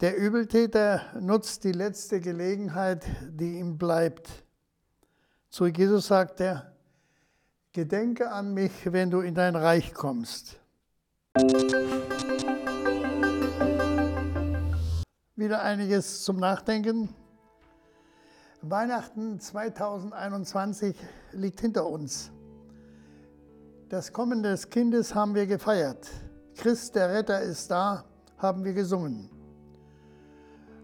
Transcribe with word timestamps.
Der 0.00 0.14
Übeltäter 0.18 1.00
nutzt 1.18 1.64
die 1.64 1.72
letzte 1.72 2.20
Gelegenheit, 2.20 3.06
die 3.30 3.58
ihm 3.58 3.78
bleibt. 3.78 4.28
Zu 5.48 5.68
Jesus 5.68 6.08
sagt 6.08 6.38
er, 6.40 6.70
Gedenke 7.72 8.30
an 8.30 8.52
mich, 8.52 8.92
wenn 8.92 9.10
du 9.10 9.20
in 9.20 9.34
dein 9.34 9.56
Reich 9.56 9.94
kommst. 9.94 10.60
Wieder 15.34 15.62
einiges 15.62 16.24
zum 16.24 16.36
Nachdenken. 16.36 17.08
Weihnachten 18.60 19.40
2021 19.40 20.94
liegt 21.32 21.62
hinter 21.62 21.86
uns. 21.86 22.30
Das 23.88 24.12
Kommen 24.12 24.42
des 24.42 24.68
Kindes 24.68 25.14
haben 25.14 25.34
wir 25.34 25.46
gefeiert. 25.46 26.06
Christ, 26.54 26.94
der 26.96 27.14
Retter, 27.14 27.40
ist 27.40 27.70
da, 27.70 28.04
haben 28.36 28.62
wir 28.62 28.74
gesungen. 28.74 29.35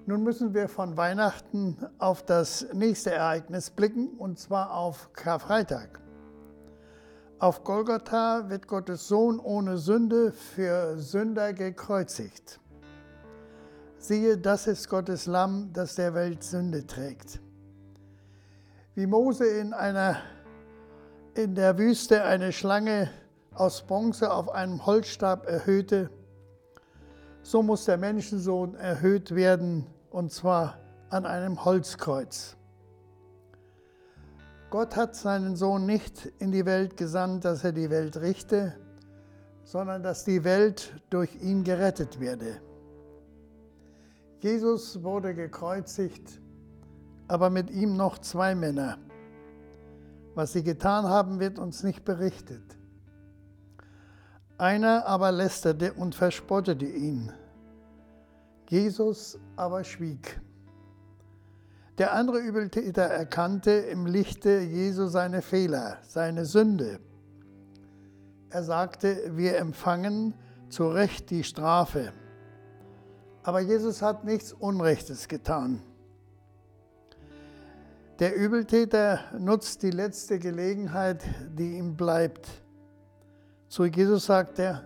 Nun 0.05 0.25
müssen 0.25 0.53
wir 0.53 0.69
von 0.69 0.97
Weihnachten 0.97 1.77
auf 1.99 2.25
das 2.25 2.67
nächste 2.73 3.13
Ereignis 3.13 3.71
blicken, 3.71 4.09
und 4.19 4.37
zwar 4.37 4.75
auf 4.75 5.13
Karfreitag. 5.13 6.01
Auf 7.39 7.63
Golgotha 7.63 8.49
wird 8.49 8.67
Gottes 8.67 9.07
Sohn 9.07 9.39
ohne 9.39 9.79
Sünde 9.79 10.33
für 10.33 10.99
Sünder 10.99 11.53
gekreuzigt. 11.53 12.59
Siehe, 13.99 14.39
das 14.39 14.67
ist 14.67 14.89
Gottes 14.89 15.27
Lamm, 15.27 15.73
das 15.73 15.95
der 15.95 16.15
Welt 16.15 16.43
Sünde 16.43 16.85
trägt. 16.85 17.41
Wie 18.97 19.07
Mose 19.07 19.47
in, 19.47 19.73
einer, 19.73 20.17
in 21.35 21.55
der 21.55 21.79
Wüste 21.79 22.25
eine 22.25 22.51
Schlange 22.51 23.09
aus 23.55 23.83
Bronze 23.87 24.33
auf 24.33 24.49
einem 24.51 24.85
Holzstab 24.85 25.47
erhöhte, 25.47 26.11
so 27.43 27.63
muss 27.63 27.85
der 27.85 27.99
Menschensohn 27.99 28.75
erhöht 28.75 29.35
werden, 29.35 29.87
und 30.11 30.31
zwar 30.33 30.79
an 31.11 31.27
einem 31.27 31.65
Holzkreuz. 31.65 32.57
Gott 34.71 34.97
hat 34.97 35.15
seinen 35.15 35.55
Sohn 35.57 35.85
nicht 35.85 36.33
in 36.39 36.51
die 36.51 36.65
Welt 36.65 36.97
gesandt, 36.97 37.45
dass 37.45 37.63
er 37.63 37.73
die 37.73 37.91
Welt 37.91 38.17
richte, 38.17 38.75
sondern 39.65 40.03
dass 40.03 40.25
die 40.25 40.45
Welt 40.45 40.95
durch 41.11 41.35
ihn 41.43 41.63
gerettet 41.63 42.21
werde. 42.21 42.61
Jesus 44.41 45.03
wurde 45.03 45.35
gekreuzigt, 45.35 46.41
aber 47.29 47.51
mit 47.51 47.71
ihm 47.71 47.97
noch 47.97 48.19
zwei 48.19 48.55
Männer. 48.55 48.99
Was 50.35 50.55
sie 50.55 50.63
getan 50.63 51.05
haben, 51.05 51.39
wird 51.39 51.59
uns 51.59 51.83
nicht 51.83 52.05
berichtet. 52.05 52.63
Einer 54.63 55.07
aber 55.07 55.33
lästerte 55.33 55.93
und 55.93 56.15
verspottete 56.15 56.87
ihn. 56.87 57.33
Jesus 58.69 59.37
aber 59.57 59.83
schwieg. 59.83 60.41
Der 61.99 62.13
andere 62.13 62.39
Übeltäter 62.39 63.03
erkannte 63.03 63.73
im 63.73 64.07
Lichte 64.07 64.61
Jesu 64.61 65.09
seine 65.09 65.43
Fehler, 65.43 65.99
seine 66.03 66.45
Sünde. 66.45 67.01
Er 68.51 68.63
sagte, 68.63 69.33
wir 69.37 69.59
empfangen 69.59 70.33
zu 70.69 70.87
Recht 70.87 71.31
die 71.31 71.43
Strafe. 71.43 72.13
Aber 73.43 73.59
Jesus 73.59 74.01
hat 74.01 74.23
nichts 74.23 74.53
Unrechtes 74.53 75.27
getan. 75.27 75.83
Der 78.21 78.37
Übeltäter 78.37 79.25
nutzt 79.37 79.83
die 79.83 79.91
letzte 79.91 80.39
Gelegenheit, 80.39 81.25
die 81.59 81.79
ihm 81.79 81.97
bleibt. 81.97 82.63
Zu 83.73 83.87
Jesus 83.87 84.27
sagt 84.27 84.59
er, 84.59 84.85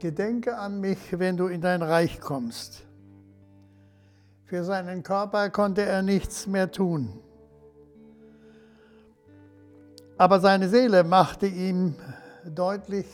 Gedenke 0.00 0.58
an 0.58 0.82
mich, 0.82 1.18
wenn 1.18 1.38
du 1.38 1.46
in 1.46 1.62
dein 1.62 1.80
Reich 1.80 2.20
kommst. 2.20 2.82
Für 4.44 4.64
seinen 4.64 5.02
Körper 5.02 5.48
konnte 5.48 5.80
er 5.80 6.02
nichts 6.02 6.46
mehr 6.46 6.70
tun. 6.70 7.18
Aber 10.18 10.40
seine 10.40 10.68
Seele 10.68 11.04
machte 11.04 11.46
ihm 11.46 11.94
deutlich, 12.44 13.06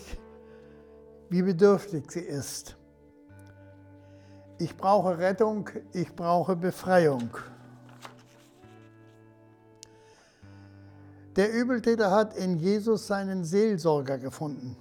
wie 1.30 1.42
bedürftig 1.42 2.10
sie 2.10 2.18
ist. 2.18 2.76
Ich 4.58 4.76
brauche 4.76 5.16
Rettung, 5.16 5.70
ich 5.92 6.12
brauche 6.12 6.56
Befreiung. 6.56 7.30
Der 11.36 11.52
Übeltäter 11.52 12.10
hat 12.10 12.34
in 12.34 12.56
Jesus 12.56 13.06
seinen 13.06 13.44
Seelsorger 13.44 14.16
gefunden. 14.16 14.74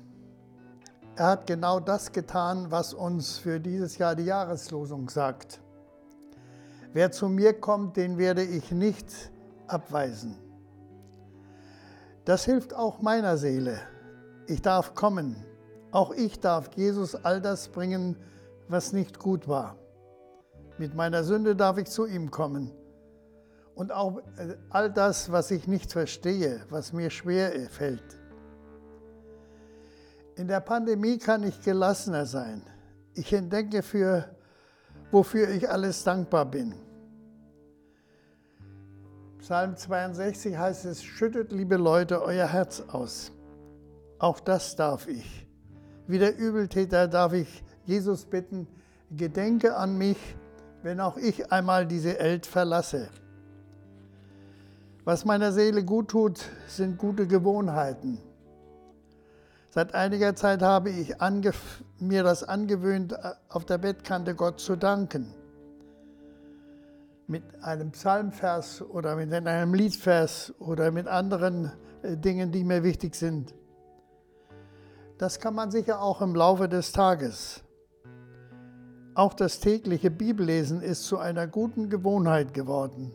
Er 1.17 1.27
hat 1.27 1.47
genau 1.47 1.81
das 1.81 2.13
getan, 2.13 2.71
was 2.71 2.93
uns 2.93 3.37
für 3.37 3.59
dieses 3.59 3.97
Jahr 3.97 4.15
die 4.15 4.23
Jahreslosung 4.23 5.09
sagt. 5.09 5.59
Wer 6.93 7.11
zu 7.11 7.27
mir 7.27 7.59
kommt, 7.59 7.97
den 7.97 8.17
werde 8.17 8.41
ich 8.41 8.71
nicht 8.71 9.31
abweisen. 9.67 10.37
Das 12.23 12.45
hilft 12.45 12.73
auch 12.73 13.01
meiner 13.01 13.37
Seele. 13.37 13.81
Ich 14.47 14.61
darf 14.61 14.95
kommen. 14.95 15.35
Auch 15.91 16.11
ich 16.11 16.39
darf 16.39 16.69
Jesus 16.75 17.15
all 17.15 17.41
das 17.41 17.67
bringen, 17.67 18.15
was 18.69 18.93
nicht 18.93 19.19
gut 19.19 19.49
war. 19.49 19.75
Mit 20.77 20.95
meiner 20.95 21.25
Sünde 21.25 21.55
darf 21.55 21.77
ich 21.77 21.87
zu 21.87 22.05
ihm 22.05 22.31
kommen. 22.31 22.71
Und 23.75 23.91
auch 23.91 24.19
äh, 24.37 24.55
all 24.69 24.91
das, 24.91 25.31
was 25.31 25.51
ich 25.51 25.67
nicht 25.67 25.91
verstehe, 25.91 26.61
was 26.69 26.93
mir 26.93 27.09
schwer 27.09 27.51
fällt. 27.69 28.17
In 30.37 30.47
der 30.47 30.61
Pandemie 30.61 31.17
kann 31.17 31.43
ich 31.43 31.61
gelassener 31.61 32.25
sein. 32.25 32.61
Ich 33.13 33.31
entdecke, 33.31 33.83
für, 33.83 34.25
wofür 35.11 35.49
ich 35.49 35.69
alles 35.69 36.03
dankbar 36.03 36.45
bin. 36.45 36.73
Psalm 39.39 39.77
62 39.77 40.57
heißt 40.57 40.85
es, 40.85 41.03
schüttet, 41.03 41.51
liebe 41.51 41.75
Leute, 41.75 42.21
euer 42.23 42.47
Herz 42.47 42.81
aus. 42.87 43.31
Auch 44.19 44.39
das 44.39 44.75
darf 44.75 45.07
ich. 45.07 45.47
Wie 46.07 46.17
der 46.17 46.37
Übeltäter 46.37 47.07
darf 47.07 47.33
ich 47.33 47.63
Jesus 47.85 48.25
bitten, 48.25 48.67
gedenke 49.11 49.75
an 49.75 49.97
mich, 49.97 50.17
wenn 50.81 50.99
auch 50.99 51.17
ich 51.17 51.51
einmal 51.51 51.85
diese 51.85 52.17
Welt 52.19 52.45
verlasse. 52.45 53.09
Was 55.05 55.23
meiner 55.23 55.51
Seele 55.51 55.83
gut 55.83 56.07
tut, 56.07 56.43
sind 56.67 56.97
gute 56.97 57.27
Gewohnheiten. 57.27 58.17
Seit 59.69 59.93
einiger 59.93 60.35
Zeit 60.35 60.63
habe 60.63 60.89
ich 60.89 61.13
mir 61.99 62.23
das 62.23 62.43
angewöhnt, 62.43 63.15
auf 63.49 63.65
der 63.65 63.77
Bettkante 63.77 64.33
Gott 64.33 64.59
zu 64.59 64.75
danken. 64.75 65.31
Mit 67.27 67.43
einem 67.61 67.91
Psalmvers 67.91 68.81
oder 68.81 69.15
mit 69.15 69.31
einem 69.31 69.75
Liedvers 69.75 70.51
oder 70.57 70.89
mit 70.89 71.07
anderen 71.07 71.71
äh, 72.01 72.17
Dingen, 72.17 72.51
die 72.51 72.63
mir 72.63 72.83
wichtig 72.83 73.15
sind. 73.15 73.53
Das 75.19 75.39
kann 75.39 75.53
man 75.53 75.69
sicher 75.69 76.01
auch 76.01 76.21
im 76.21 76.33
Laufe 76.33 76.67
des 76.67 76.91
Tages. 76.91 77.63
Auch 79.13 79.35
das 79.35 79.59
tägliche 79.59 80.09
Bibellesen 80.09 80.81
ist 80.81 81.03
zu 81.03 81.19
einer 81.19 81.45
guten 81.45 81.89
Gewohnheit 81.89 82.55
geworden. 82.55 83.11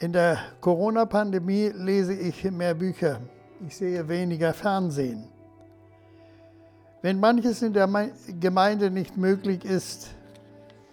In 0.00 0.12
der 0.12 0.38
Corona-Pandemie 0.60 1.70
lese 1.74 2.14
ich 2.14 2.42
mehr 2.50 2.74
Bücher 2.74 3.20
ich 3.66 3.76
sehe 3.76 4.08
weniger 4.08 4.54
Fernsehen. 4.54 5.24
Wenn 7.02 7.18
manches 7.18 7.62
in 7.62 7.72
der 7.72 7.88
Gemeinde 8.38 8.90
nicht 8.90 9.16
möglich 9.16 9.64
ist, 9.64 10.08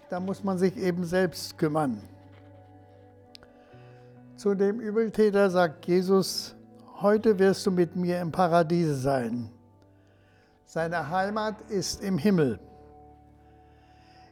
dann 0.10 0.26
muss 0.26 0.44
man 0.44 0.58
sich 0.58 0.76
eben 0.78 1.04
selbst 1.04 1.58
kümmern. 1.58 2.02
Zu 4.36 4.54
dem 4.54 4.80
Übeltäter 4.80 5.50
sagt 5.50 5.86
Jesus, 5.86 6.56
heute 7.02 7.38
wirst 7.40 7.66
du 7.66 7.72
mit 7.72 7.96
mir 7.96 8.22
im 8.22 8.32
Paradiese 8.32 8.96
sein. 8.96 9.50
Seine 10.66 11.10
Heimat 11.10 11.56
ist 11.70 12.02
im 12.04 12.18
Himmel. 12.18 12.60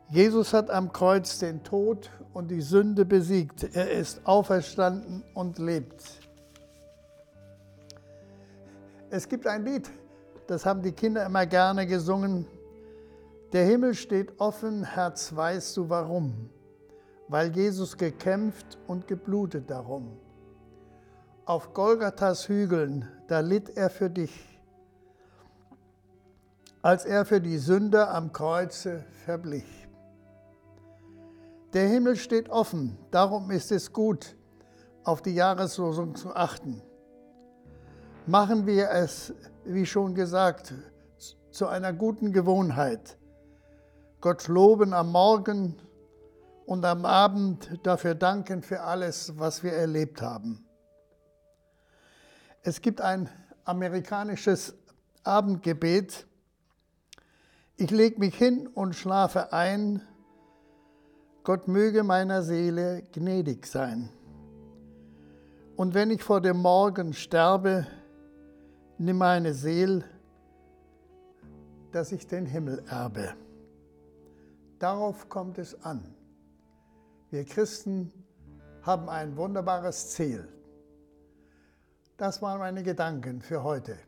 Jesus 0.09 0.53
hat 0.53 0.69
am 0.69 0.91
Kreuz 0.91 1.39
den 1.39 1.63
Tod 1.63 2.11
und 2.33 2.49
die 2.49 2.61
Sünde 2.61 3.05
besiegt. 3.05 3.75
Er 3.75 3.91
ist 3.91 4.21
auferstanden 4.25 5.23
und 5.33 5.57
lebt. 5.57 6.03
Es 9.09 9.27
gibt 9.27 9.47
ein 9.47 9.65
Lied, 9.65 9.89
das 10.47 10.65
haben 10.65 10.81
die 10.81 10.91
Kinder 10.91 11.25
immer 11.25 11.45
gerne 11.45 11.87
gesungen. 11.87 12.45
Der 13.53 13.65
Himmel 13.65 13.93
steht 13.93 14.39
offen, 14.39 14.83
Herz, 14.83 15.35
weißt 15.35 15.77
du 15.77 15.89
warum? 15.89 16.49
Weil 17.27 17.55
Jesus 17.55 17.97
gekämpft 17.97 18.77
und 18.87 19.07
geblutet 19.07 19.69
darum. 19.69 20.17
Auf 21.45 21.73
Golgathas 21.73 22.47
Hügeln, 22.47 23.07
da 23.27 23.39
litt 23.39 23.69
er 23.77 23.89
für 23.89 24.09
dich, 24.09 24.59
als 26.81 27.05
er 27.05 27.25
für 27.25 27.41
die 27.41 27.57
Sünder 27.57 28.13
am 28.13 28.31
Kreuze 28.31 29.05
verblich. 29.23 29.84
Der 31.75 31.87
Himmel 31.87 32.15
steht 32.15 32.49
offen, 32.49 32.97
darum 33.11 33.51
ist 33.51 33.71
es 33.71 33.93
gut, 33.93 34.35
auf 35.03 35.21
die 35.21 35.35
Jahreslosung 35.35 36.15
zu 36.15 36.35
achten 36.35 36.81
machen 38.27 38.65
wir 38.65 38.89
es, 38.89 39.33
wie 39.65 39.85
schon 39.85 40.15
gesagt, 40.15 40.73
zu 41.51 41.67
einer 41.67 41.93
guten 41.93 42.33
Gewohnheit. 42.33 43.17
Gott 44.19 44.47
loben 44.47 44.93
am 44.93 45.11
Morgen 45.11 45.75
und 46.65 46.83
am 46.85 47.05
Abend 47.05 47.79
dafür 47.83 48.15
danken 48.15 48.63
für 48.63 48.81
alles, 48.81 49.37
was 49.37 49.63
wir 49.63 49.73
erlebt 49.73 50.21
haben. 50.21 50.65
Es 52.63 52.81
gibt 52.81 52.99
ein 52.99 53.29
amerikanisches 53.63 54.75
Abendgebet. 55.23 56.25
Ich 57.77 57.91
lege 57.91 58.19
mich 58.19 58.35
hin 58.35 58.67
und 58.67 58.95
schlafe 58.95 59.53
ein. 59.53 60.01
Gott 61.45 61.67
möge 61.67 62.03
meiner 62.03 62.41
Seele 62.41 63.03
gnädig 63.13 63.67
sein. 63.67 64.09
Und 65.75 65.93
wenn 65.93 66.09
ich 66.09 66.23
vor 66.23 66.41
dem 66.41 66.57
Morgen 66.57 67.13
sterbe, 67.13 67.85
nimm 68.97 69.19
meine 69.19 69.53
Seele, 69.53 70.03
dass 71.91 72.11
ich 72.11 72.25
den 72.25 72.47
Himmel 72.47 72.83
erbe. 72.89 73.35
Darauf 74.79 75.29
kommt 75.29 75.59
es 75.59 75.79
an. 75.83 76.15
Wir 77.29 77.45
Christen 77.45 78.11
haben 78.81 79.07
ein 79.07 79.37
wunderbares 79.37 80.09
Ziel. 80.09 80.47
Das 82.17 82.41
waren 82.41 82.57
meine 82.57 82.81
Gedanken 82.81 83.41
für 83.41 83.61
heute. 83.61 83.99